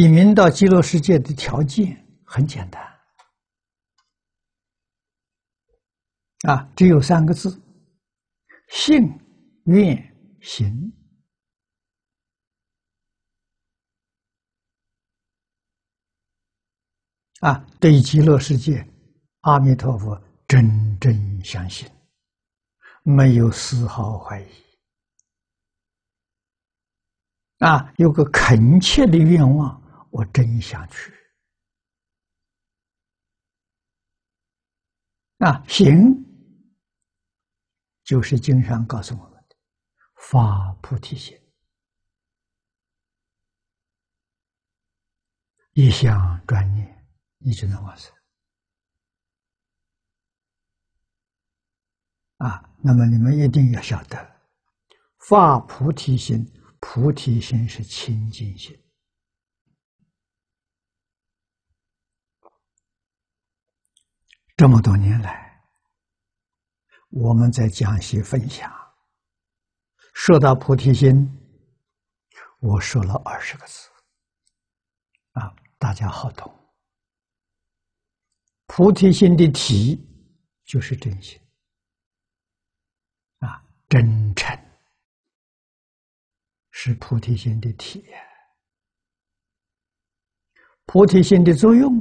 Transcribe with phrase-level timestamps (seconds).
[0.00, 2.82] 进到极乐世界的条件很简单，
[6.48, 7.60] 啊，只有三个字：
[8.68, 9.02] 信、
[9.64, 10.92] 愿、行。
[17.40, 18.88] 啊，对极乐世界，
[19.40, 21.90] 阿弥陀佛真正相信，
[23.02, 24.46] 没有丝毫怀疑。
[27.58, 29.81] 啊，有个恳切的愿望，
[30.12, 31.12] 我真想去。
[35.38, 36.14] 啊，行，
[38.04, 39.56] 就是经上告诉我们的
[40.30, 41.36] 发菩提心，
[45.72, 46.90] 一向专念。
[47.44, 48.14] 你就能完成
[52.36, 52.70] 啊！
[52.84, 54.40] 那么你们一定要晓得，
[55.26, 56.46] 发菩提心，
[56.78, 58.80] 菩提心是清净心。
[64.62, 65.60] 这么多年来，
[67.08, 68.72] 我们在讲习分享，
[70.14, 71.16] 说到菩提心，
[72.60, 73.90] 我说了二十个字，
[75.32, 76.48] 啊，大家好懂。
[78.68, 80.00] 菩提心的体
[80.64, 81.40] 就是真心
[83.38, 84.56] 啊，真诚
[86.70, 88.06] 是菩提心的体。
[90.86, 92.00] 菩提心的作用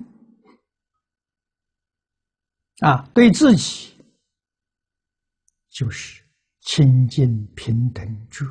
[2.81, 3.95] 啊，对自己
[5.69, 6.23] 就是
[6.61, 8.45] 清净平等觉，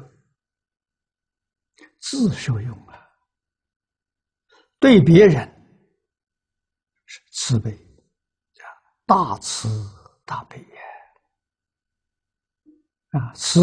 [1.99, 2.95] 自受用啊；
[4.79, 5.47] 对别人
[7.07, 7.77] 是慈悲。
[9.05, 9.69] 大慈
[10.25, 10.81] 大悲呀！
[13.19, 13.61] 啊，慈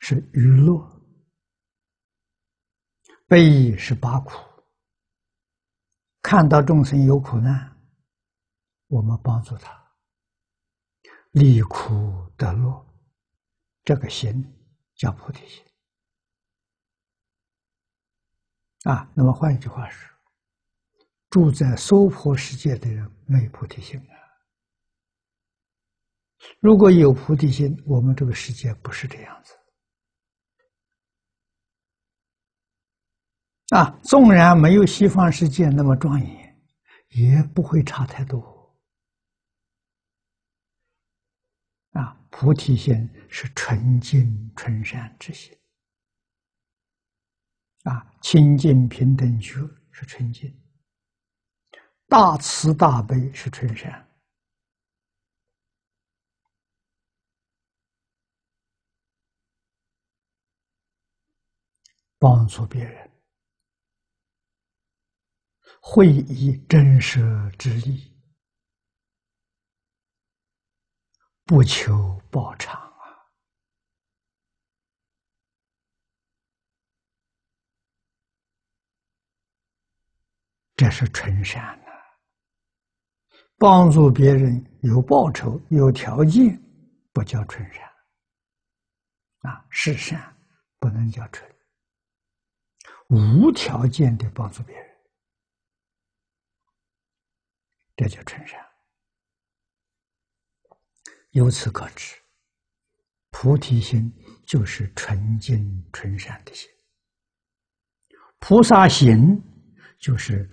[0.00, 0.84] 是娱乐，
[3.28, 4.32] 悲是拔苦。
[6.20, 7.77] 看到众生有苦难，
[8.88, 9.72] 我们帮助他，
[11.30, 12.86] 离苦得乐，
[13.84, 14.44] 这个心
[14.94, 15.64] 叫菩提心。
[18.84, 20.08] 啊，那么换一句话说。
[21.30, 24.16] 住在娑婆世界的人没有菩提心啊！
[26.58, 29.52] 如果有菩提心，我们这个世界不是这样子
[33.76, 34.00] 啊。
[34.02, 36.58] 纵然没有西方世界那么庄严，
[37.08, 38.40] 也不会差太多
[42.00, 42.14] 啊。
[42.30, 45.56] 菩提心是纯净纯善之心
[47.84, 49.54] 啊，清净平等觉
[49.90, 50.54] 是纯净。
[52.06, 54.06] 大慈大悲是纯善，
[62.18, 63.10] 帮助别人，
[65.80, 67.20] 会以真实
[67.58, 68.12] 之意，
[71.48, 73.24] 不求报偿啊！
[80.76, 81.92] 这是纯善呐。
[83.56, 86.54] 帮助别人有报酬、有条件，
[87.14, 87.82] 不叫纯善。
[89.38, 90.36] 啊，是善，
[90.78, 91.50] 不能叫纯。
[93.08, 94.96] 无条件的帮助别人，
[97.96, 98.67] 这叫纯善。
[101.30, 102.14] 由此可知，
[103.30, 104.12] 菩提心
[104.46, 106.68] 就是纯净纯善的心；
[108.38, 109.40] 菩萨行
[109.98, 110.48] 就是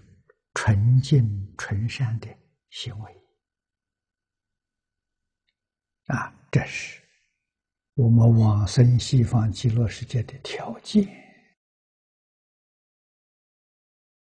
[0.53, 2.27] 纯净纯善的。
[2.71, 3.21] 行为
[6.07, 7.01] 啊，这是
[7.93, 11.24] 我们往生西方极乐世界的条件。